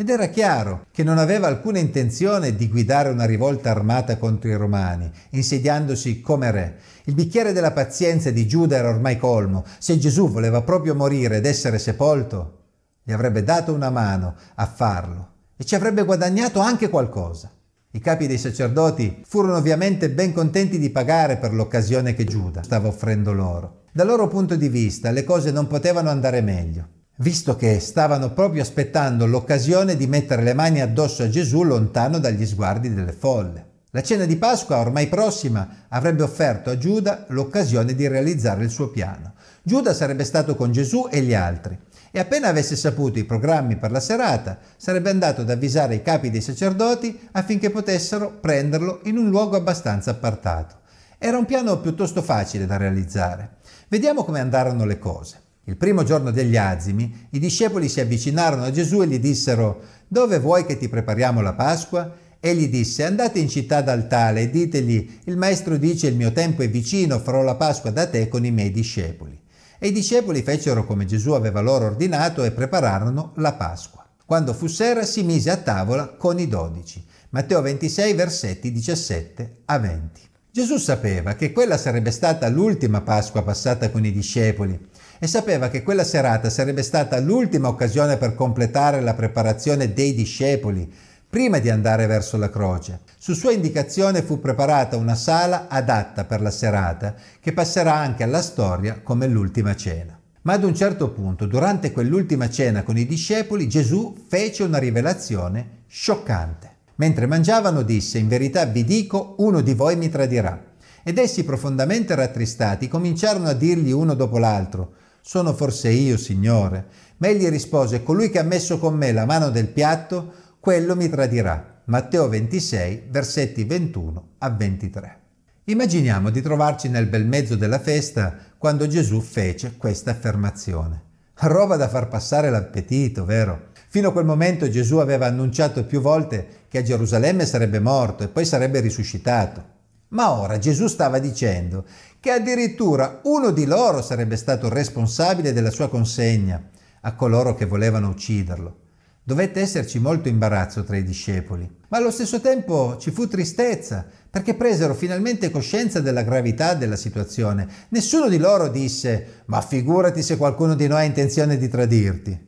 ed 0.00 0.10
era 0.10 0.28
chiaro 0.28 0.86
che 0.92 1.02
non 1.02 1.18
aveva 1.18 1.48
alcuna 1.48 1.80
intenzione 1.80 2.54
di 2.54 2.68
guidare 2.68 3.08
una 3.08 3.24
rivolta 3.24 3.70
armata 3.70 4.16
contro 4.16 4.48
i 4.48 4.54
romani, 4.54 5.10
insediandosi 5.30 6.20
come 6.20 6.52
re. 6.52 6.78
Il 7.06 7.14
bicchiere 7.14 7.52
della 7.52 7.72
pazienza 7.72 8.30
di 8.30 8.46
Giuda 8.46 8.76
era 8.76 8.90
ormai 8.90 9.18
colmo. 9.18 9.64
Se 9.78 9.98
Gesù 9.98 10.30
voleva 10.30 10.62
proprio 10.62 10.94
morire 10.94 11.38
ed 11.38 11.46
essere 11.46 11.80
sepolto, 11.80 12.58
gli 13.02 13.10
avrebbe 13.10 13.42
dato 13.42 13.72
una 13.72 13.90
mano 13.90 14.36
a 14.54 14.66
farlo 14.66 15.32
e 15.56 15.64
ci 15.64 15.74
avrebbe 15.74 16.04
guadagnato 16.04 16.60
anche 16.60 16.88
qualcosa. 16.88 17.50
I 17.90 17.98
capi 17.98 18.28
dei 18.28 18.38
sacerdoti 18.38 19.22
furono 19.26 19.56
ovviamente 19.56 20.10
ben 20.10 20.32
contenti 20.32 20.78
di 20.78 20.90
pagare 20.90 21.38
per 21.38 21.52
l'occasione 21.52 22.14
che 22.14 22.22
Giuda 22.22 22.62
stava 22.62 22.86
offrendo 22.86 23.32
loro. 23.32 23.80
Dal 23.90 24.06
loro 24.06 24.28
punto 24.28 24.54
di 24.54 24.68
vista 24.68 25.10
le 25.10 25.24
cose 25.24 25.50
non 25.50 25.66
potevano 25.66 26.08
andare 26.08 26.40
meglio, 26.40 26.86
visto 27.20 27.56
che 27.56 27.80
stavano 27.80 28.32
proprio 28.32 28.62
aspettando 28.62 29.26
l'occasione 29.26 29.96
di 29.96 30.06
mettere 30.06 30.42
le 30.42 30.54
mani 30.54 30.80
addosso 30.80 31.24
a 31.24 31.28
Gesù 31.28 31.64
lontano 31.64 32.18
dagli 32.18 32.46
sguardi 32.46 32.92
delle 32.92 33.12
folle. 33.12 33.66
La 33.90 34.02
cena 34.02 34.24
di 34.24 34.36
Pasqua, 34.36 34.78
ormai 34.78 35.08
prossima, 35.08 35.86
avrebbe 35.88 36.22
offerto 36.22 36.70
a 36.70 36.78
Giuda 36.78 37.24
l'occasione 37.30 37.94
di 37.94 38.06
realizzare 38.06 38.62
il 38.62 38.70
suo 38.70 38.90
piano. 38.90 39.32
Giuda 39.62 39.94
sarebbe 39.94 40.24
stato 40.24 40.54
con 40.54 40.70
Gesù 40.70 41.08
e 41.10 41.20
gli 41.22 41.34
altri 41.34 41.76
e 42.10 42.20
appena 42.20 42.48
avesse 42.48 42.76
saputo 42.76 43.18
i 43.18 43.24
programmi 43.24 43.76
per 43.76 43.90
la 43.90 44.00
serata, 44.00 44.58
sarebbe 44.76 45.10
andato 45.10 45.40
ad 45.40 45.50
avvisare 45.50 45.96
i 45.96 46.02
capi 46.02 46.30
dei 46.30 46.40
sacerdoti 46.40 47.28
affinché 47.32 47.70
potessero 47.70 48.30
prenderlo 48.30 49.00
in 49.04 49.16
un 49.16 49.28
luogo 49.28 49.56
abbastanza 49.56 50.12
appartato. 50.12 50.76
Era 51.18 51.36
un 51.36 51.46
piano 51.46 51.80
piuttosto 51.80 52.22
facile 52.22 52.64
da 52.64 52.76
realizzare. 52.76 53.56
Vediamo 53.88 54.22
come 54.22 54.38
andarono 54.38 54.84
le 54.84 54.98
cose. 54.98 55.46
Il 55.68 55.76
primo 55.76 56.02
giorno 56.02 56.30
degli 56.30 56.56
azimi, 56.56 57.28
i 57.28 57.38
discepoli 57.38 57.90
si 57.90 58.00
avvicinarono 58.00 58.64
a 58.64 58.70
Gesù 58.70 59.02
e 59.02 59.06
gli 59.06 59.18
dissero 59.18 59.82
Dove 60.08 60.38
vuoi 60.38 60.64
che 60.64 60.78
ti 60.78 60.88
prepariamo 60.88 61.42
la 61.42 61.52
Pasqua? 61.52 62.10
Egli 62.40 62.70
disse 62.70 63.04
Andate 63.04 63.38
in 63.38 63.50
città 63.50 63.82
dal 63.82 64.08
tale 64.08 64.40
e 64.40 64.50
ditegli 64.50 65.18
Il 65.24 65.36
maestro 65.36 65.76
dice 65.76 66.06
il 66.06 66.16
mio 66.16 66.32
tempo 66.32 66.62
è 66.62 66.70
vicino, 66.70 67.18
farò 67.18 67.42
la 67.42 67.56
Pasqua 67.56 67.90
da 67.90 68.06
te 68.06 68.28
con 68.28 68.46
i 68.46 68.50
miei 68.50 68.70
discepoli. 68.70 69.38
E 69.78 69.88
i 69.88 69.92
discepoli 69.92 70.40
fecero 70.40 70.86
come 70.86 71.04
Gesù 71.04 71.32
aveva 71.32 71.60
loro 71.60 71.84
ordinato 71.84 72.44
e 72.44 72.50
prepararono 72.50 73.34
la 73.36 73.52
Pasqua. 73.52 74.08
Quando 74.24 74.54
fu 74.54 74.68
sera 74.68 75.04
si 75.04 75.22
mise 75.22 75.50
a 75.50 75.58
tavola 75.58 76.06
con 76.06 76.38
i 76.38 76.48
dodici. 76.48 77.04
Matteo 77.28 77.60
26 77.60 78.14
versetti 78.14 78.72
17 78.72 79.56
a 79.66 79.78
20. 79.78 80.20
Gesù 80.50 80.78
sapeva 80.78 81.34
che 81.34 81.52
quella 81.52 81.76
sarebbe 81.76 82.10
stata 82.10 82.48
l'ultima 82.48 83.02
Pasqua 83.02 83.42
passata 83.42 83.90
con 83.90 84.06
i 84.06 84.10
discepoli 84.10 84.96
e 85.18 85.26
sapeva 85.26 85.68
che 85.68 85.82
quella 85.82 86.04
serata 86.04 86.50
sarebbe 86.50 86.82
stata 86.82 87.18
l'ultima 87.18 87.68
occasione 87.68 88.16
per 88.16 88.34
completare 88.34 89.00
la 89.00 89.14
preparazione 89.14 89.92
dei 89.92 90.14
discepoli 90.14 90.90
prima 91.28 91.58
di 91.58 91.68
andare 91.68 92.06
verso 92.06 92.36
la 92.36 92.48
croce. 92.48 93.00
Su 93.18 93.34
sua 93.34 93.52
indicazione 93.52 94.22
fu 94.22 94.40
preparata 94.40 94.96
una 94.96 95.14
sala 95.14 95.66
adatta 95.68 96.24
per 96.24 96.40
la 96.40 96.50
serata, 96.50 97.14
che 97.40 97.52
passerà 97.52 97.94
anche 97.94 98.22
alla 98.22 98.40
storia 98.40 99.00
come 99.02 99.26
l'ultima 99.26 99.76
cena. 99.76 100.18
Ma 100.42 100.54
ad 100.54 100.64
un 100.64 100.74
certo 100.74 101.10
punto, 101.10 101.44
durante 101.44 101.92
quell'ultima 101.92 102.48
cena 102.48 102.82
con 102.82 102.96
i 102.96 103.04
discepoli, 103.04 103.68
Gesù 103.68 104.24
fece 104.28 104.62
una 104.62 104.78
rivelazione 104.78 105.82
scioccante. 105.86 106.76
Mentre 106.94 107.26
mangiavano 107.26 107.82
disse, 107.82 108.18
in 108.18 108.28
verità 108.28 108.64
vi 108.64 108.84
dico, 108.84 109.34
uno 109.38 109.60
di 109.60 109.74
voi 109.74 109.96
mi 109.96 110.08
tradirà. 110.08 110.64
Ed 111.02 111.18
essi 111.18 111.44
profondamente 111.44 112.14
rattristati 112.14 112.88
cominciarono 112.88 113.48
a 113.48 113.52
dirgli 113.52 113.90
uno 113.90 114.14
dopo 114.14 114.38
l'altro, 114.38 114.92
sono 115.28 115.52
forse 115.52 115.90
io, 115.90 116.16
Signore? 116.16 116.86
Ma 117.18 117.28
egli 117.28 117.46
rispose, 117.50 118.02
colui 118.02 118.30
che 118.30 118.38
ha 118.38 118.42
messo 118.42 118.78
con 118.78 118.94
me 118.94 119.12
la 119.12 119.26
mano 119.26 119.50
del 119.50 119.68
piatto, 119.68 120.32
quello 120.58 120.96
mi 120.96 121.10
tradirà. 121.10 121.82
Matteo 121.84 122.30
26, 122.30 123.08
versetti 123.10 123.64
21 123.64 124.28
a 124.38 124.48
23. 124.48 125.18
Immaginiamo 125.64 126.30
di 126.30 126.40
trovarci 126.40 126.88
nel 126.88 127.08
bel 127.08 127.26
mezzo 127.26 127.56
della 127.56 127.78
festa 127.78 128.38
quando 128.56 128.86
Gesù 128.86 129.20
fece 129.20 129.74
questa 129.76 130.12
affermazione. 130.12 131.02
Roba 131.34 131.76
da 131.76 131.88
far 131.90 132.08
passare 132.08 132.48
l'appetito, 132.48 133.26
vero? 133.26 133.66
Fino 133.88 134.08
a 134.08 134.12
quel 134.12 134.24
momento 134.24 134.70
Gesù 134.70 134.96
aveva 134.96 135.26
annunciato 135.26 135.84
più 135.84 136.00
volte 136.00 136.64
che 136.70 136.78
a 136.78 136.82
Gerusalemme 136.82 137.44
sarebbe 137.44 137.80
morto 137.80 138.22
e 138.22 138.28
poi 138.28 138.46
sarebbe 138.46 138.80
risuscitato. 138.80 139.76
Ma 140.08 140.32
ora 140.32 140.58
Gesù 140.58 140.86
stava 140.86 141.18
dicendo 141.18 141.84
che 142.20 142.30
addirittura 142.30 143.20
uno 143.24 143.50
di 143.50 143.66
loro 143.66 144.00
sarebbe 144.00 144.36
stato 144.36 144.68
responsabile 144.68 145.52
della 145.52 145.70
sua 145.70 145.88
consegna 145.88 146.62
a 147.02 147.14
coloro 147.14 147.54
che 147.54 147.66
volevano 147.66 148.08
ucciderlo. 148.08 148.86
Dovette 149.22 149.60
esserci 149.60 149.98
molto 149.98 150.28
imbarazzo 150.28 150.84
tra 150.84 150.96
i 150.96 151.04
discepoli, 151.04 151.70
ma 151.88 151.98
allo 151.98 152.10
stesso 152.10 152.40
tempo 152.40 152.96
ci 152.98 153.10
fu 153.10 153.28
tristezza, 153.28 154.06
perché 154.30 154.54
presero 154.54 154.94
finalmente 154.94 155.50
coscienza 155.50 156.00
della 156.00 156.22
gravità 156.22 156.72
della 156.72 156.96
situazione. 156.96 157.68
Nessuno 157.90 158.28
di 158.30 158.38
loro 158.38 158.68
disse, 158.68 159.42
ma 159.46 159.60
figurati 159.60 160.22
se 160.22 160.38
qualcuno 160.38 160.74
di 160.74 160.86
noi 160.86 161.00
ha 161.00 161.04
intenzione 161.04 161.58
di 161.58 161.68
tradirti. 161.68 162.46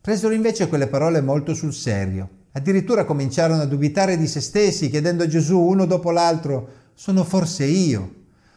Presero 0.00 0.32
invece 0.32 0.68
quelle 0.68 0.86
parole 0.86 1.20
molto 1.20 1.54
sul 1.54 1.74
serio. 1.74 2.28
Addirittura 2.52 3.04
cominciarono 3.04 3.62
a 3.62 3.66
dubitare 3.66 4.16
di 4.16 4.28
se 4.28 4.40
stessi, 4.40 4.90
chiedendo 4.90 5.24
a 5.24 5.28
Gesù 5.28 5.58
uno 5.58 5.86
dopo 5.86 6.12
l'altro, 6.12 6.81
sono 6.94 7.24
forse 7.24 7.64
io? 7.64 8.14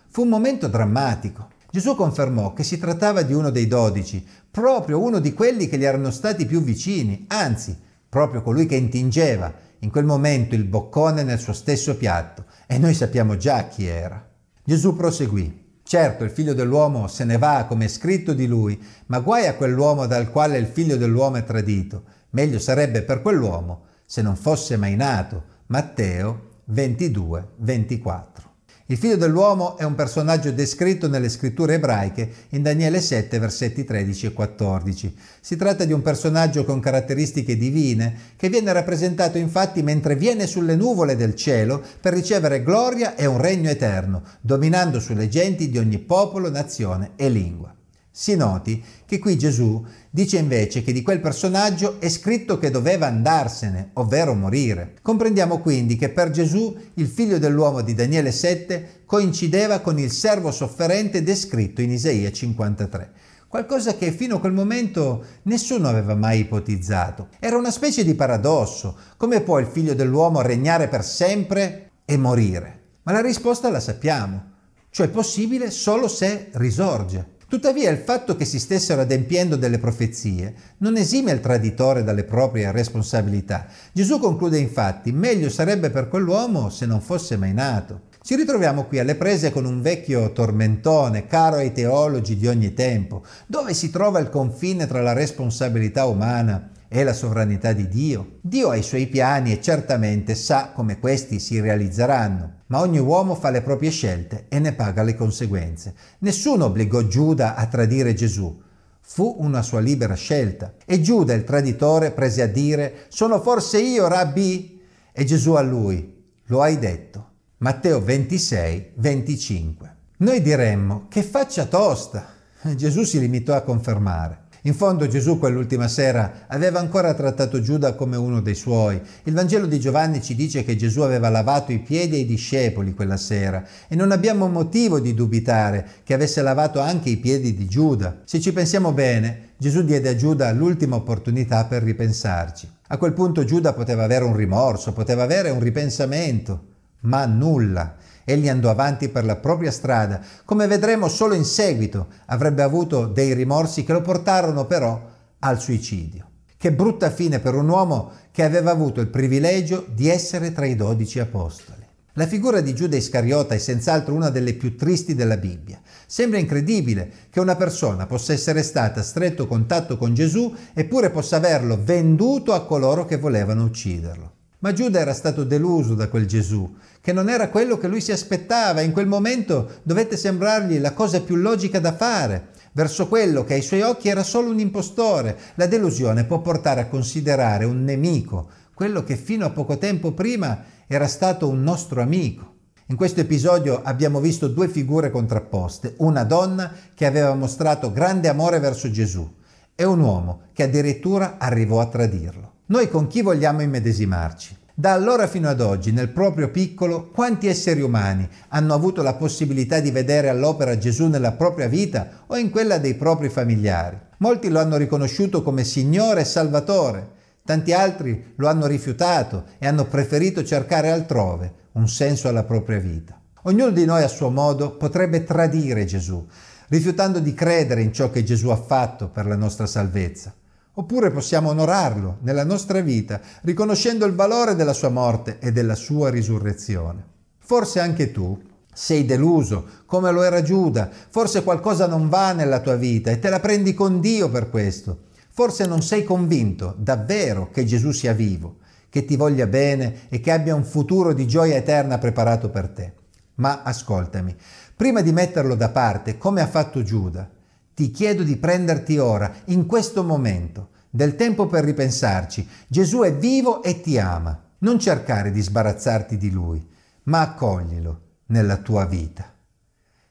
Fu 0.10 0.22
un 0.22 0.30
momento 0.30 0.68
drammatico. 0.68 1.50
Gesù 1.72 1.96
confermò 1.96 2.54
che 2.54 2.64
si 2.64 2.78
trattava 2.78 3.22
di 3.22 3.34
uno 3.34 3.50
dei 3.50 3.68
dodici, 3.68 4.26
proprio 4.50 5.02
uno 5.02 5.20
di 5.20 5.34
quelli 5.34 5.68
che 5.68 5.78
gli 5.78 5.84
erano 5.84 6.12
stati 6.12 6.46
più 6.46 6.62
vicini, 6.62 7.26
anzi, 7.28 7.78
proprio 8.08 8.42
colui 8.42 8.66
che 8.66 8.76
intingeva 8.76 9.54
in 9.80 9.90
quel 9.90 10.06
momento 10.06 10.56
il 10.56 10.64
boccone 10.64 11.24
nel 11.24 11.40
suo 11.40 11.54
stesso 11.54 11.98
piatto, 11.98 12.46
e 12.66 12.78
noi 12.78 12.94
sappiamo 12.94 13.36
già 13.36 13.68
chi 13.68 13.86
era. 13.86 14.26
Gesù 14.64 14.96
proseguì. 14.96 15.64
Certo, 15.84 16.24
il 16.24 16.32
figlio 16.32 16.54
dell'uomo 16.54 17.08
se 17.08 17.26
ne 17.26 17.38
va 17.38 17.66
come 17.68 17.86
è 17.86 17.88
scritto 17.90 18.34
di 18.34 18.48
lui, 18.48 18.82
ma 19.08 19.20
guai 19.20 19.46
a 19.46 19.56
quell'uomo 19.56 20.08
dal 20.08 20.32
quale 20.32 20.58
il 20.58 20.66
figlio 20.66 20.98
dell'uomo 20.98 21.36
è 21.36 21.44
tradito. 21.44 22.06
Meglio 22.32 22.58
sarebbe 22.58 23.04
per 23.04 23.22
quell'uomo 23.22 23.84
se 24.06 24.22
non 24.22 24.36
fosse 24.36 24.78
mai 24.78 24.96
nato. 24.96 25.44
Matteo 25.68 26.54
22, 26.66 27.48
24. 27.58 28.54
Il 28.88 28.98
figlio 28.98 29.18
dell'uomo 29.18 29.78
è 29.78 29.84
un 29.84 29.96
personaggio 29.96 30.52
descritto 30.52 31.08
nelle 31.08 31.30
scritture 31.30 31.74
ebraiche 31.74 32.30
in 32.50 32.62
Daniele 32.62 33.02
7 33.02 33.40
versetti 33.40 33.84
13 33.84 34.28
e 34.28 34.34
14. 34.34 35.16
Si 35.42 35.56
tratta 35.56 35.86
di 35.86 35.94
un 35.94 36.04
personaggio 36.04 36.64
con 36.66 36.80
caratteristiche 36.80 37.58
divine 37.58 38.16
che 38.36 38.48
viene 38.50 38.72
rappresentato 38.74 39.40
infatti 39.40 39.82
mentre 39.82 40.16
viene 40.16 40.46
sulle 40.46 40.76
nuvole 40.76 41.16
del 41.16 41.34
cielo 41.34 41.84
per 42.00 42.14
ricevere 42.14 42.62
gloria 42.62 43.16
e 43.16 43.26
un 43.26 43.40
regno 43.40 43.72
eterno, 43.72 44.22
dominando 44.40 45.00
sulle 45.00 45.30
genti 45.30 45.70
di 45.70 45.80
ogni 45.80 45.98
popolo, 45.98 46.52
nazione 46.52 47.14
e 47.16 47.30
lingua. 47.30 47.76
Si 48.18 48.34
noti 48.38 48.82
che 49.06 49.20
qui 49.20 49.38
Gesù 49.38 49.86
dice 50.10 50.38
invece 50.38 50.84
che 50.84 50.94
di 50.94 51.02
quel 51.02 51.20
personaggio 51.20 52.00
è 52.00 52.08
scritto 52.08 52.58
che 52.58 52.72
doveva 52.72 53.08
andarsene, 53.08 53.90
ovvero 53.96 54.34
morire. 54.34 54.94
Comprendiamo 55.02 55.60
quindi 55.60 55.98
che 55.98 56.08
per 56.08 56.30
Gesù 56.30 56.74
il 56.94 57.08
figlio 57.08 57.40
dell'uomo 57.40 57.82
di 57.82 57.94
Daniele 57.94 58.32
7 58.32 59.02
coincideva 59.06 59.80
con 59.80 60.00
il 60.00 60.12
servo 60.12 60.52
sofferente 60.52 61.24
descritto 61.24 61.82
in 61.82 61.92
Isaia 61.92 62.32
53 62.32 63.12
qualcosa 63.50 63.96
che 63.96 64.14
fino 64.14 64.38
a 64.38 64.40
quel 64.40 64.54
momento 64.54 65.24
nessuno 65.44 65.90
aveva 65.90 66.16
mai 66.16 66.40
ipotizzato. 66.40 67.28
Era 67.40 67.58
una 67.58 67.72
specie 67.72 68.06
di 68.06 68.16
paradosso. 68.16 68.98
Come 69.18 69.42
può 69.42 69.60
il 69.60 69.68
figlio 69.68 69.94
dell'uomo 69.94 70.42
regnare 70.42 70.88
per 70.88 71.04
sempre 71.04 71.92
e 72.06 72.16
morire? 72.16 72.80
Ma 73.04 73.12
la 73.12 73.22
risposta 73.22 73.70
la 73.70 73.82
sappiamo, 73.82 74.52
cioè 74.90 75.08
è 75.08 75.10
possibile 75.10 75.70
solo 75.70 76.08
se 76.08 76.50
risorge. 76.54 77.34
Tuttavia 77.56 77.90
il 77.90 78.00
fatto 78.00 78.36
che 78.36 78.44
si 78.44 78.60
stessero 78.60 79.00
adempiendo 79.00 79.56
delle 79.56 79.80
profezie 79.80 80.54
non 80.80 80.98
esime 80.98 81.32
il 81.32 81.40
traditore 81.40 82.04
dalle 82.04 82.26
proprie 82.26 82.70
responsabilità. 82.70 83.68
Gesù 83.94 84.20
conclude 84.20 84.58
infatti, 84.58 85.14
meglio 85.14 85.48
sarebbe 85.48 85.90
per 85.90 86.10
quell'uomo 86.10 86.70
se 86.70 86.86
non 86.86 87.00
fosse 87.00 87.38
mai 87.38 87.54
nato. 87.54 88.08
Ci 88.22 88.36
ritroviamo 88.36 88.84
qui 88.84 89.00
alle 89.00 89.16
prese 89.16 89.54
con 89.54 89.64
un 89.64 89.82
vecchio 89.82 90.34
tormentone, 90.34 91.28
caro 91.28 91.56
ai 91.56 91.72
teologi 91.72 92.36
di 92.36 92.46
ogni 92.46 92.74
tempo, 92.74 93.24
dove 93.48 93.74
si 93.74 93.90
trova 93.90 94.20
il 94.20 94.28
confine 94.28 94.86
tra 94.86 95.02
la 95.02 95.14
responsabilità 95.14 96.04
umana 96.08 96.72
e 96.88 97.04
la 97.04 97.14
sovranità 97.14 97.74
di 97.74 97.88
Dio. 97.88 98.38
Dio 98.42 98.70
ha 98.70 98.76
i 98.76 98.84
suoi 98.84 99.08
piani 99.08 99.52
e 99.52 99.62
certamente 99.62 100.36
sa 100.36 100.72
come 100.74 101.00
questi 101.00 101.40
si 101.40 101.60
realizzeranno, 101.60 102.62
ma 102.68 102.80
ogni 102.80 103.00
uomo 103.00 103.36
fa 103.36 103.50
le 103.50 103.62
proprie 103.62 103.92
scelte 103.92 104.46
e 104.50 104.60
ne 104.60 104.74
paga 104.74 105.04
le 105.04 105.16
conseguenze. 105.16 105.94
Nessuno 106.20 106.66
obbligò 106.66 107.02
Giuda 107.04 107.56
a 107.56 107.66
tradire 107.68 108.14
Gesù. 108.14 108.62
Fu 109.02 109.36
una 109.40 109.62
sua 109.62 109.80
libera 109.80 110.16
scelta. 110.16 110.74
E 110.86 111.02
Giuda, 111.02 111.34
il 111.34 111.44
traditore, 111.44 112.12
prese 112.12 112.42
a 112.42 112.48
dire, 112.48 113.06
sono 113.10 113.40
forse 113.40 113.80
io, 113.80 114.08
rabbi? 114.08 114.82
E 115.12 115.24
Gesù 115.26 115.52
a 115.52 115.62
lui, 115.62 116.24
lo 116.46 116.62
hai 116.62 116.80
detto. 116.80 117.30
Matteo 117.58 118.02
26, 118.02 118.94
25. 118.96 119.96
Noi 120.18 120.42
diremmo, 120.42 121.06
che 121.08 121.24
faccia 121.24 121.66
tosta. 121.66 122.34
Gesù 122.76 123.04
si 123.04 123.20
limitò 123.20 123.54
a 123.54 123.62
confermare. 123.62 124.45
In 124.66 124.74
fondo 124.74 125.08
Gesù 125.08 125.38
quell'ultima 125.38 125.88
sera 125.88 126.46
aveva 126.48 126.80
ancora 126.80 127.14
trattato 127.14 127.62
Giuda 127.62 127.94
come 127.94 128.18
uno 128.18 128.42
dei 128.42 128.56
suoi. 128.56 129.00
Il 129.26 129.34
Vangelo 129.34 129.68
di 129.68 129.80
Giovanni 129.80 130.24
ci 130.24 130.34
dice 130.34 130.64
che 130.64 130.76
Gesù 130.76 131.02
aveva 131.02 131.30
lavato 131.30 131.72
i 131.72 131.78
piedi 131.78 132.16
ai 132.16 132.26
discepoli 132.26 132.96
quella 132.96 133.16
sera 133.16 133.64
e 133.88 133.96
non 133.96 134.12
abbiamo 134.12 134.48
motivo 134.48 135.00
di 135.00 135.14
dubitare 135.14 135.88
che 136.04 136.16
avesse 136.16 136.42
lavato 136.42 136.80
anche 136.80 137.12
i 137.12 137.18
piedi 137.18 137.54
di 137.54 137.68
Giuda. 137.68 138.22
Se 138.26 138.42
ci 138.42 138.52
pensiamo 138.54 138.92
bene, 138.92 139.50
Gesù 139.58 139.84
diede 139.84 140.10
a 140.10 140.16
Giuda 140.16 140.52
l'ultima 140.52 140.96
opportunità 140.96 141.66
per 141.66 141.84
ripensarci. 141.84 142.68
A 142.88 142.98
quel 142.98 143.14
punto 143.14 143.44
Giuda 143.44 143.72
poteva 143.74 144.04
avere 144.04 144.26
un 144.26 144.36
rimorso, 144.36 144.94
poteva 144.94 145.22
avere 145.22 145.52
un 145.52 145.60
ripensamento, 145.60 146.66
ma 147.02 147.28
nulla. 147.28 147.98
Egli 148.28 148.50
andò 148.50 148.72
avanti 148.72 149.08
per 149.10 149.24
la 149.24 149.36
propria 149.36 149.72
strada, 149.72 150.20
come 150.46 150.66
vedremo 150.66 151.08
solo 151.08 151.36
in 151.36 151.46
seguito 151.46 152.08
avrebbe 152.26 152.64
avuto 152.64 153.06
dei 153.06 153.34
rimorsi 153.34 153.84
che 153.84 153.94
lo 153.94 154.02
portarono 154.02 154.66
però 154.66 155.00
al 155.40 155.62
suicidio. 155.62 156.30
Che 156.58 156.72
brutta 156.72 157.12
fine 157.12 157.40
per 157.40 157.54
un 157.54 157.70
uomo 157.70 158.12
che 158.32 158.42
aveva 158.42 158.72
avuto 158.72 159.00
il 159.00 159.10
privilegio 159.10 159.86
di 159.94 160.10
essere 160.10 160.52
tra 160.52 160.66
i 160.66 160.76
dodici 160.76 161.20
apostoli. 161.20 161.84
La 162.14 162.26
figura 162.26 162.62
di 162.62 162.74
Giuda 162.74 162.96
Iscariota 162.96 163.54
è 163.54 163.60
senz'altro 163.60 164.16
una 164.16 164.30
delle 164.30 164.54
più 164.54 164.76
tristi 164.76 165.14
della 165.14 165.38
Bibbia. 165.38 165.80
Sembra 166.08 166.40
incredibile 166.40 167.12
che 167.30 167.40
una 167.40 167.56
persona 167.56 168.08
possa 168.08 168.34
essere 168.34 168.64
stata 168.64 169.02
a 169.02 169.04
stretto 169.04 169.46
contatto 169.46 169.98
con 169.98 170.16
Gesù 170.16 170.52
eppure 170.74 171.12
possa 171.12 171.36
averlo 171.36 171.78
venduto 171.80 172.54
a 172.54 172.66
coloro 172.66 173.06
che 173.06 173.18
volevano 173.18 173.66
ucciderlo. 173.66 174.35
Ma 174.60 174.74
Giuda 174.74 175.00
era 175.00 175.14
stato 175.14 175.44
deluso 175.44 175.96
da 175.96 176.08
quel 176.08 176.26
Gesù, 176.26 176.76
che 177.02 177.14
non 177.14 177.30
era 177.30 177.50
quello 177.50 177.78
che 177.78 177.88
lui 177.88 178.02
si 178.02 178.12
aspettava 178.12 178.82
e 178.82 178.86
in 178.86 178.92
quel 178.92 179.08
momento 179.08 179.80
dovette 179.84 180.18
sembrargli 180.18 180.80
la 180.80 180.94
cosa 180.94 181.22
più 181.22 181.36
logica 181.36 181.80
da 181.80 181.94
fare, 181.94 182.50
verso 182.72 183.08
quello 183.08 183.44
che 183.44 183.54
ai 183.54 183.62
suoi 183.62 183.82
occhi 183.82 184.10
era 184.10 184.24
solo 184.24 184.50
un 184.50 184.60
impostore. 184.60 185.38
La 185.56 185.68
delusione 185.68 186.26
può 186.26 186.42
portare 186.42 186.82
a 186.82 186.88
considerare 186.88 187.66
un 187.66 187.84
nemico 187.84 188.50
quello 188.76 189.04
che 189.04 189.16
fino 189.16 189.46
a 189.46 189.52
poco 189.52 189.78
tempo 189.78 190.12
prima 190.12 190.64
era 190.86 191.08
stato 191.08 191.48
un 191.48 191.64
nostro 191.64 192.02
amico. 192.02 192.54
In 192.88 192.98
questo 192.98 193.22
episodio 193.22 193.82
abbiamo 193.82 194.20
visto 194.20 194.50
due 194.50 194.68
figure 194.68 195.10
contrapposte, 195.10 195.96
una 196.00 196.24
donna 196.24 196.72
che 196.94 197.06
aveva 197.06 197.34
mostrato 197.34 197.92
grande 197.92 198.28
amore 198.28 198.60
verso 198.60 198.92
Gesù 198.92 199.28
e 199.74 199.84
un 199.86 200.02
uomo 200.02 200.42
che 200.54 200.64
addirittura 200.64 201.38
arrivò 201.40 201.80
a 201.80 201.88
tradirlo. 201.88 202.55
Noi 202.68 202.90
con 202.90 203.08
chi 203.08 203.22
vogliamo 203.22 203.62
immedesimarci? 203.62 204.58
Da 204.74 204.94
allora 204.94 205.28
fino 205.28 205.48
ad 205.48 205.62
oggi, 205.62 205.92
nel 205.92 206.10
proprio 206.10 206.50
piccolo, 206.50 207.10
quanti 207.10 207.48
esseri 207.48 207.82
umani 207.82 208.28
hanno 208.50 208.74
avuto 208.74 209.02
la 209.02 209.14
possibilità 209.16 209.80
di 209.80 209.92
vedere 209.92 210.30
all'opera 210.30 210.78
Gesù 210.78 211.08
nella 211.08 211.34
propria 211.34 211.68
vita 211.68 212.24
o 212.28 212.38
in 212.38 212.50
quella 212.50 212.78
dei 212.78 212.96
propri 212.96 213.30
familiari? 213.30 213.98
Molti 214.18 214.50
lo 214.50 214.60
hanno 214.60 214.78
riconosciuto 214.78 215.44
come 215.44 215.64
Signore 215.64 216.22
e 216.22 216.26
Salvatore, 216.26 217.14
Tanti 217.46 217.74
altri 217.74 218.34
lo 218.38 218.48
hanno 218.48 218.66
rifiutato 218.66 219.44
e 219.60 219.68
hanno 219.68 219.86
preferito 219.86 220.44
cercare 220.44 220.90
altrove 220.90 221.54
un 221.74 221.88
senso 221.88 222.28
alla 222.28 222.44
propria 222.44 222.80
vita. 222.80 223.22
Ognuno 223.44 223.70
di 223.70 223.86
noi 223.86 224.02
a 224.02 224.08
suo 224.08 224.32
modo 224.32 224.76
potrebbe 224.78 225.24
tradire 225.24 225.86
Gesù, 225.86 226.26
rifiutando 226.70 227.20
di 227.20 227.36
credere 227.36 227.84
in 227.84 227.94
ciò 227.94 228.10
che 228.10 228.24
Gesù 228.24 228.50
ha 228.50 228.56
fatto 228.56 229.10
per 229.10 229.28
la 229.28 229.36
nostra 229.36 229.68
salvezza. 229.68 230.34
Oppure 230.78 231.10
possiamo 231.10 231.50
onorarlo 231.50 232.18
nella 232.22 232.44
nostra 232.44 232.82
vita, 232.82 233.22
riconoscendo 233.44 234.06
il 234.06 234.14
valore 234.14 234.56
della 234.56 234.74
sua 234.74 234.90
morte 234.90 235.40
e 235.40 235.54
della 235.54 235.76
sua 235.76 236.10
risurrezione. 236.10 237.04
Forse 237.40 237.80
anche 237.80 238.12
tu 238.12 238.38
sei 238.74 239.06
deluso, 239.06 239.66
come 239.86 240.12
lo 240.12 240.22
era 240.22 240.42
Giuda, 240.42 240.90
forse 241.10 241.44
qualcosa 241.44 241.88
non 241.88 242.10
va 242.10 242.34
nella 242.34 242.60
tua 242.60 242.76
vita 242.76 243.10
e 243.10 243.20
te 243.20 243.30
la 243.30 243.40
prendi 243.40 243.74
con 243.74 244.02
Dio 244.02 244.30
per 244.30 244.50
questo. 244.50 245.04
Forse 245.30 245.66
non 245.66 245.82
sei 245.82 246.04
convinto 246.04 246.76
davvero 246.78 247.50
che 247.52 247.64
Gesù 247.64 247.92
sia 247.92 248.12
vivo, 248.12 248.58
che 248.90 249.06
ti 249.06 249.16
voglia 249.16 249.48
bene 249.48 250.10
e 250.10 250.20
che 250.20 250.32
abbia 250.32 250.56
un 250.56 250.66
futuro 250.66 251.14
di 251.14 251.26
gioia 251.26 251.56
eterna 251.56 251.98
preparato 251.98 252.50
per 252.50 252.68
te. 252.68 252.94
Ma 253.36 253.62
ascoltami, 253.64 254.36
prima 254.76 255.00
di 255.00 255.14
metterlo 255.14 255.56
da 255.56 255.70
parte, 255.70 256.18
come 256.18 256.42
ha 256.42 256.48
fatto 256.48 256.84
Giuda, 256.84 257.30
ti 257.76 257.92
chiedo 257.92 258.24
di 258.24 258.38
prenderti 258.38 258.98
ora, 258.98 259.32
in 259.46 259.66
questo 259.68 260.04
momento, 260.04 260.70
del 260.90 261.16
tempo 261.16 261.46
per 261.46 261.66
ripensarci. 261.66 262.48
Gesù 262.68 263.02
è 263.02 263.14
vivo 263.14 263.62
e 263.62 263.82
ti 263.82 264.00
ama. 264.00 264.42
Non 264.60 264.80
cercare 264.80 265.30
di 265.30 265.42
sbarazzarti 265.42 266.18
di 266.18 266.32
lui, 266.32 266.66
ma 267.04 267.20
accoglilo 267.20 268.02
nella 268.28 268.58
tua 268.58 268.86
vita. 268.86 269.32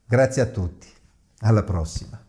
Grazie 0.04 0.42
a 0.42 0.46
tutti. 0.46 0.86
Alla 1.40 1.62
prossima. 1.62 2.23